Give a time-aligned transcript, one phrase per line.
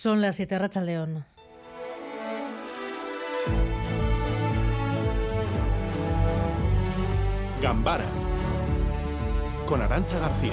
[0.00, 1.24] Son las 7 Racha León.
[7.60, 8.04] Gambara
[9.66, 10.52] con Arancha García.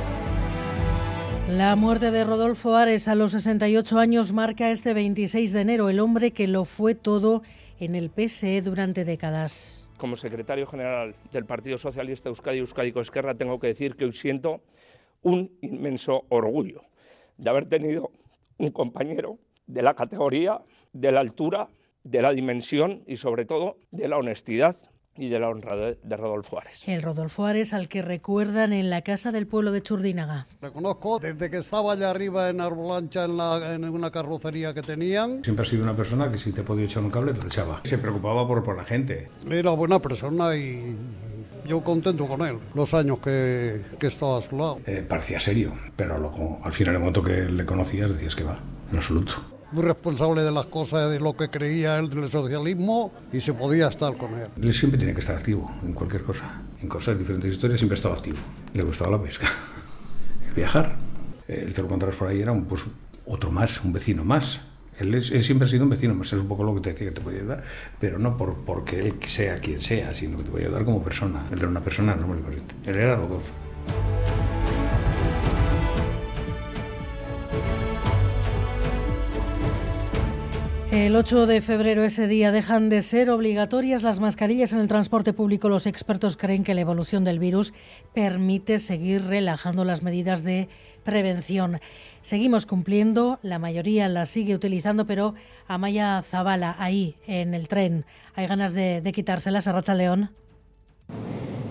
[1.47, 5.99] La muerte de Rodolfo Ares a los 68 años marca este 26 de enero, el
[5.99, 7.43] hombre que lo fue todo
[7.79, 9.87] en el PSE durante décadas.
[9.97, 14.61] Como secretario general del Partido Socialista Euskadi Euskadi Esquerra tengo que decir que hoy siento
[15.21, 16.81] un inmenso orgullo
[17.37, 18.09] de haber tenido
[18.57, 20.61] un compañero de la categoría,
[20.93, 21.69] de la altura,
[22.03, 24.75] de la dimensión y sobre todo de la honestidad
[25.17, 26.83] y de la honra de, Rodolfo Ares.
[26.87, 30.45] El Rodolfo Ares al que recuerdan en la casa del pueblo de Churdínaga.
[30.73, 35.43] conozco desde que estaba allá arriba en Arbolancha en, en una carrocería que tenían.
[35.43, 37.81] Siempre ha sido una persona que si te podía echar un cable te lo echaba.
[37.83, 39.29] Se preocupaba por, por la gente.
[39.49, 40.97] Era buena persona y
[41.67, 44.79] yo contento con él, los años que, que estaba a su lado.
[44.85, 48.59] Eh, parecía serio, pero al final, en el momento que le conocías, decías que va,
[48.91, 53.41] en absoluto muy responsable de las cosas, de lo que creía él del socialismo y
[53.41, 54.47] se podía estar con él.
[54.61, 58.15] Él siempre tiene que estar activo en cualquier cosa, en cosas, diferentes historias, siempre estaba
[58.15, 58.37] activo.
[58.73, 59.47] Le gustaba la pesca,
[60.55, 60.95] viajar.
[61.47, 62.83] El te lo encontrarás por ahí, era un, pues,
[63.25, 64.61] otro más, un vecino más.
[64.99, 67.15] Él, siempre ha sido un vecino más, es un poco lo que te decía que
[67.15, 67.63] te podía ayudar,
[67.99, 71.47] pero no por, porque él sea quien sea, sino que te puede ayudar como persona.
[71.51, 72.75] Él era una persona normal y corriente.
[72.85, 73.64] Él era Rodolfo.
[80.95, 85.33] El 8 de febrero, ese día, dejan de ser obligatorias las mascarillas en el transporte
[85.33, 85.67] público.
[85.67, 87.73] Los expertos creen que la evolución del virus
[88.13, 90.69] permite seguir relajando las medidas de
[91.03, 91.81] prevención.
[92.21, 95.35] Seguimos cumpliendo, la mayoría las sigue utilizando, pero
[95.67, 100.31] Amaya Zabala, ahí en el tren, ¿hay ganas de, de quitárselas a Racha León?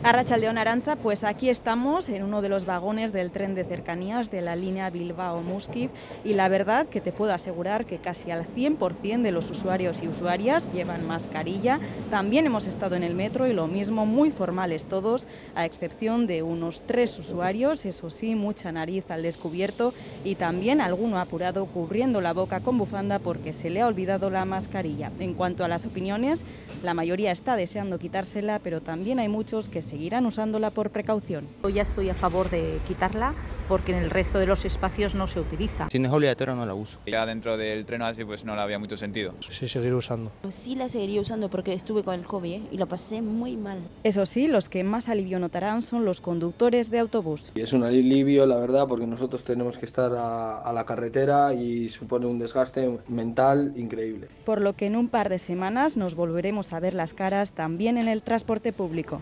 [0.05, 4.31] Arracha León Aranza, pues aquí estamos en uno de los vagones del tren de cercanías
[4.31, 5.89] de la línea Bilbao-Musquiz
[6.25, 10.09] y la verdad que te puedo asegurar que casi al 100% de los usuarios y
[10.09, 11.81] usuarias llevan mascarilla.
[12.11, 16.43] También hemos estado en el metro y lo mismo, muy formales todos, a excepción de
[16.43, 22.35] unos tres usuarios, eso sí, mucha nariz al descubierto y también alguno apurado cubriendo la
[22.35, 25.11] boca con bufanda porque se le ha olvidado la mascarilla.
[25.19, 26.45] En cuanto a las opiniones,
[26.83, 31.47] la mayoría está deseando quitársela, pero también hay muchos que seguirán usándola por precaución.
[31.63, 33.33] Yo ya estoy a favor de quitarla
[33.69, 35.89] porque en el resto de los espacios no se utiliza.
[35.89, 36.99] Si no es obligatoria no la uso.
[37.07, 39.35] Ya dentro del tren así pues no la había mucho sentido.
[39.39, 40.33] Sí, seguir usando.
[40.43, 42.63] Pues sí la seguiría usando porque estuve con el COVID ¿eh?
[42.73, 43.79] y lo pasé muy mal.
[44.03, 47.53] Eso sí, los que más alivio notarán son los conductores de autobús.
[47.55, 51.55] Y es un alivio, la verdad, porque nosotros tenemos que estar a, a la carretera
[51.55, 54.27] y supone un desgaste mental increíble.
[54.45, 57.97] Por lo que en un par de semanas nos volveremos a ver las caras también
[57.97, 59.21] en el transporte público.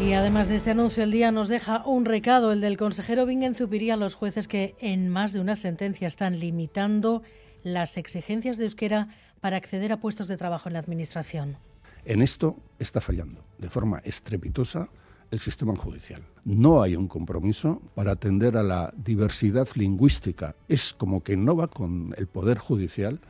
[0.00, 3.54] Y además de este anuncio, el día nos deja un recado, el del consejero Vingen
[3.54, 7.22] Zupiría a los jueces que en más de una sentencia están limitando
[7.62, 9.08] las exigencias de euskera
[9.40, 11.58] para acceder a puestos de trabajo en la Administración.
[12.06, 14.88] En esto está fallando de forma estrepitosa
[15.30, 16.22] el sistema judicial.
[16.44, 20.56] No hay un compromiso para atender a la diversidad lingüística.
[20.66, 23.20] Es como que no va con el Poder Judicial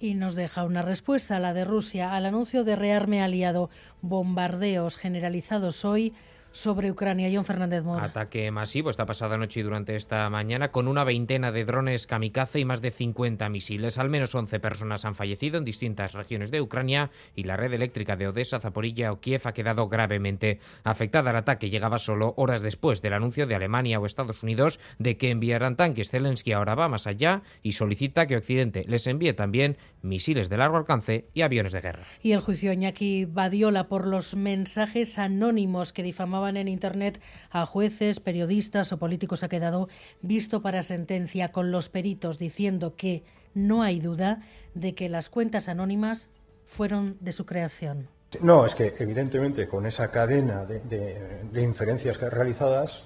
[0.00, 3.70] y nos deja una respuesta, la de Rusia, al anuncio de rearme aliado.
[4.00, 6.14] Bombardeos generalizados hoy
[6.58, 7.30] sobre Ucrania.
[7.32, 8.04] John Fernández Mora.
[8.04, 12.58] Ataque masivo esta pasada noche y durante esta mañana con una veintena de drones kamikaze
[12.58, 13.96] y más de 50 misiles.
[13.96, 18.16] Al menos 11 personas han fallecido en distintas regiones de Ucrania y la red eléctrica
[18.16, 21.30] de Odessa, Zaporilla o Kiev ha quedado gravemente afectada.
[21.30, 25.30] El ataque llegaba solo horas después del anuncio de Alemania o Estados Unidos de que
[25.30, 26.10] enviarán tanques.
[26.10, 30.76] Zelensky ahora va más allá y solicita que Occidente les envíe también misiles de largo
[30.76, 32.06] alcance y aviones de guerra.
[32.20, 37.20] Y el juicio Iñaki Badiola por los mensajes anónimos que difamaban en Internet
[37.50, 39.88] a jueces, periodistas o políticos ha quedado
[40.22, 44.40] visto para sentencia con los peritos diciendo que no hay duda
[44.74, 46.28] de que las cuentas anónimas
[46.66, 48.08] fueron de su creación.
[48.42, 53.04] No, es que evidentemente con esa cadena de, inferencias realizadas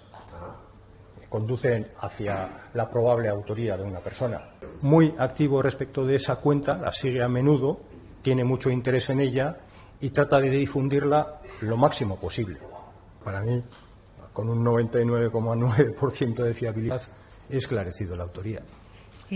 [1.28, 4.50] conducen hacia la probable autoría de una persona.
[4.82, 7.80] Muy activo respecto de esa cuenta, la sigue a menudo,
[8.20, 9.56] tiene mucho interés en ella
[10.00, 12.71] y trata de difundirla lo máximo posible
[13.22, 13.62] para mí,
[14.32, 17.02] con un 99,9% de fiabilidad,
[17.50, 18.62] he esclarecido la autoría.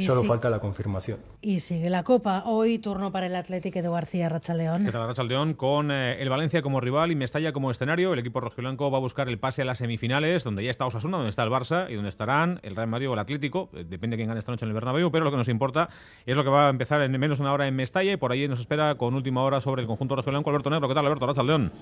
[0.05, 1.19] Solo falta la confirmación.
[1.41, 2.43] Y sigue la Copa.
[2.47, 4.85] Hoy turno para el Atlético de García Rachaldeón.
[4.85, 5.55] ¿Qué tal, Rachaldeón?
[5.55, 9.01] Con eh, el Valencia como rival y Mestalla como escenario, el equipo rojiblanco va a
[9.01, 11.95] buscar el pase a las semifinales, donde ya está Osasuna, donde está el Barça y
[11.95, 13.71] donde estarán el Real Madrid o el Atlético.
[13.73, 15.89] Eh, depende de quién gane esta noche en el Bernabéu, pero lo que nos importa
[16.27, 18.33] es lo que va a empezar en menos de una hora en Mestalla y por
[18.33, 20.89] ahí nos espera con última hora sobre el conjunto rojiblanco Alberto Negro.
[20.89, 21.73] ¿Qué tal, Alberto Rachaldeón?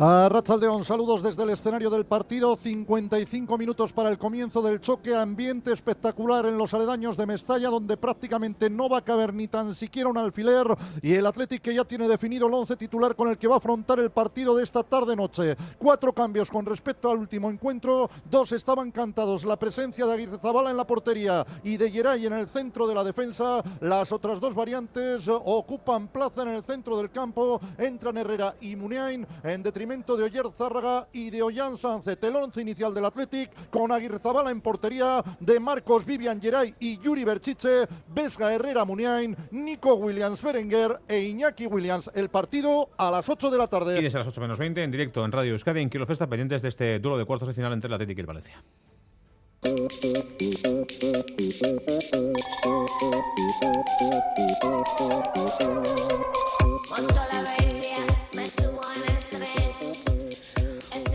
[0.00, 2.54] A Rachaldeón, saludos desde el escenario del partido.
[2.56, 5.12] 55 minutos para el comienzo del choque.
[5.12, 9.74] Ambiente espectacular en los aledaños de Mestalla, donde prácticamente no va a caber ni tan
[9.74, 10.68] siquiera un alfiler.
[11.02, 13.58] Y el Athletic que ya tiene definido el once titular con el que va a
[13.58, 15.56] afrontar el partido de esta tarde-noche.
[15.78, 18.08] Cuatro cambios con respecto al último encuentro.
[18.30, 19.44] Dos estaban cantados.
[19.44, 22.94] La presencia de Aguirre Zabala en la portería y de Geray en el centro de
[22.94, 23.64] la defensa.
[23.80, 27.60] Las otras dos variantes ocupan plaza en el centro del campo.
[27.76, 32.18] Entran Herrera y Muniain en detrimento de Oyer Zárraga y de Ollán Sánchez.
[32.22, 36.98] El once inicial del Athletic con Aguirre Zabala en portería de Marcos Vivian Geray y
[36.98, 42.10] Yuri Berchiche, Vesga Herrera Muniain, Nico Williams Berenguer e Iñaki Williams.
[42.14, 43.98] El partido a las 8 de la tarde.
[43.98, 46.60] Y desde las 8 menos 20 en directo en Radio Euskadi en Kilo Festa pendientes
[46.60, 48.62] de este duelo de cuartos de final entre el Athletic y el Valencia.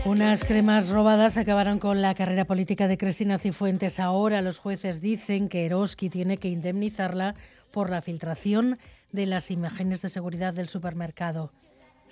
[0.06, 3.98] Unas cremas robadas acabaron con la carrera política de Cristina Cifuentes.
[3.98, 7.36] Ahora los jueces dicen que Eroski tiene que indemnizarla
[7.70, 8.78] por la filtración
[9.12, 11.52] de las imágenes de seguridad del supermercado.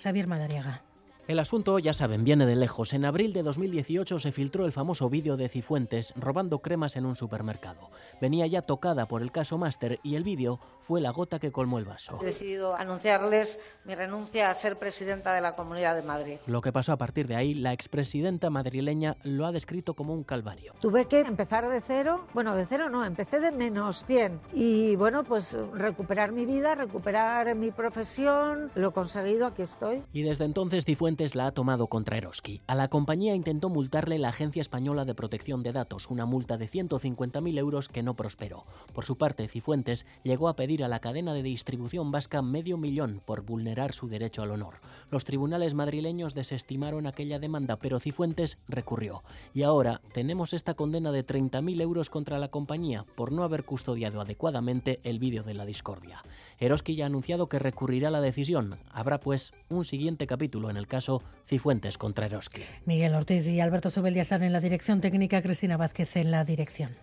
[0.01, 0.81] Xavier Madariaga.
[1.25, 2.91] El asunto, ya saben, viene de lejos.
[2.91, 7.15] En abril de 2018 se filtró el famoso vídeo de Cifuentes robando cremas en un
[7.15, 7.89] supermercado.
[8.19, 11.79] Venía ya tocada por el caso Máster y el vídeo fue la gota que colmó
[11.79, 12.19] el vaso.
[12.21, 16.39] He decidido anunciarles mi renuncia a ser presidenta de la Comunidad de Madrid.
[16.45, 20.25] Lo que pasó a partir de ahí, la expresidenta madrileña lo ha descrito como un
[20.25, 20.73] calvario.
[20.81, 25.23] Tuve que empezar de cero, bueno, de cero no, empecé de menos 100 y bueno,
[25.23, 30.03] pues recuperar mi vida, recuperar mi profesión, lo he conseguido, aquí estoy.
[30.11, 32.61] Y desde entonces La ha tomado contra Eroski.
[32.65, 36.67] A la compañía intentó multarle la Agencia Española de Protección de Datos, una multa de
[36.67, 38.63] 150.000 euros que no prosperó.
[38.93, 43.21] Por su parte, Cifuentes llegó a pedir a la cadena de distribución vasca medio millón
[43.23, 44.81] por vulnerar su derecho al honor.
[45.11, 49.23] Los tribunales madrileños desestimaron aquella demanda, pero Cifuentes recurrió.
[49.53, 54.19] Y ahora tenemos esta condena de 30.000 euros contra la compañía por no haber custodiado
[54.19, 56.23] adecuadamente el vídeo de la discordia.
[56.59, 58.79] Eroski ya ha anunciado que recurrirá a la decisión.
[58.91, 62.61] Habrá pues un siguiente capítulo en el caso Cifuentes contra Eroski.
[62.85, 66.91] Miguel Ortiz y Alberto Zubeldia están en la dirección técnica, Cristina Vázquez en la dirección.